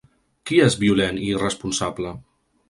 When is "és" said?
0.67-0.77